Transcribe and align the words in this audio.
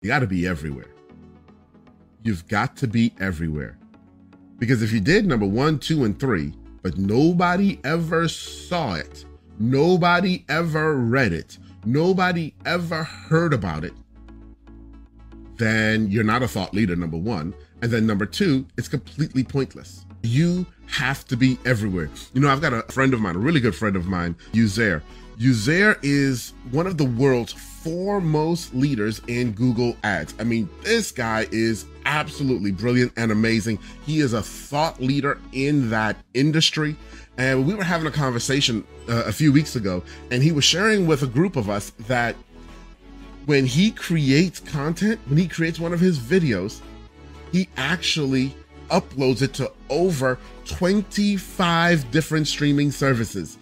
You 0.00 0.06
got 0.06 0.20
to 0.20 0.28
be 0.28 0.46
everywhere. 0.46 0.90
You've 2.22 2.46
got 2.46 2.76
to 2.76 2.86
be 2.86 3.12
everywhere. 3.18 3.76
Because 4.58 4.80
if 4.80 4.92
you 4.92 5.00
did 5.00 5.26
number 5.26 5.46
one, 5.46 5.80
two, 5.80 6.04
and 6.04 6.18
three, 6.18 6.52
but 6.82 6.96
nobody 6.98 7.80
ever 7.82 8.28
saw 8.28 8.94
it, 8.94 9.24
nobody 9.58 10.44
ever 10.48 10.94
read 10.94 11.32
it, 11.32 11.58
nobody 11.84 12.54
ever 12.64 13.02
heard 13.02 13.52
about 13.52 13.82
it, 13.82 13.92
then 15.56 16.08
you're 16.08 16.22
not 16.22 16.44
a 16.44 16.48
thought 16.48 16.72
leader, 16.72 16.94
number 16.94 17.18
one. 17.18 17.52
And 17.82 17.90
then 17.90 18.06
number 18.06 18.26
two, 18.26 18.66
it's 18.76 18.86
completely 18.86 19.42
pointless. 19.42 20.06
You 20.22 20.64
have 20.86 21.24
to 21.26 21.36
be 21.36 21.58
everywhere. 21.64 22.08
You 22.34 22.40
know, 22.40 22.50
I've 22.50 22.60
got 22.60 22.72
a 22.72 22.82
friend 22.92 23.14
of 23.14 23.20
mine, 23.20 23.34
a 23.34 23.40
really 23.40 23.60
good 23.60 23.74
friend 23.74 23.96
of 23.96 24.06
mine, 24.06 24.36
Uzair. 24.52 25.02
Uzair 25.38 25.98
is 26.02 26.54
one 26.70 26.86
of 26.86 26.98
the 26.98 27.04
world's 27.04 27.52
foremost 27.82 28.74
leaders 28.74 29.20
in 29.28 29.52
Google 29.52 29.96
Ads. 30.02 30.34
I 30.38 30.44
mean, 30.44 30.68
this 30.82 31.12
guy 31.12 31.46
is 31.50 31.86
absolutely 32.06 32.72
brilliant 32.72 33.12
and 33.16 33.30
amazing. 33.30 33.78
He 34.04 34.20
is 34.20 34.32
a 34.32 34.42
thought 34.42 35.00
leader 35.00 35.38
in 35.52 35.90
that 35.90 36.16
industry. 36.34 36.96
And 37.36 37.66
we 37.66 37.74
were 37.74 37.84
having 37.84 38.06
a 38.06 38.10
conversation 38.10 38.84
uh, 39.08 39.24
a 39.26 39.32
few 39.32 39.52
weeks 39.52 39.76
ago, 39.76 40.02
and 40.30 40.42
he 40.42 40.50
was 40.50 40.64
sharing 40.64 41.06
with 41.06 41.22
a 41.22 41.26
group 41.26 41.54
of 41.54 41.70
us 41.70 41.90
that 42.08 42.34
when 43.46 43.64
he 43.64 43.92
creates 43.92 44.58
content, 44.60 45.20
when 45.28 45.38
he 45.38 45.46
creates 45.46 45.78
one 45.78 45.92
of 45.92 46.00
his 46.00 46.18
videos, 46.18 46.80
he 47.52 47.68
actually 47.76 48.54
uploads 48.90 49.42
it 49.42 49.54
to 49.54 49.70
over 49.88 50.38
25 50.64 52.10
different 52.10 52.48
streaming 52.48 52.90
services. 52.90 53.58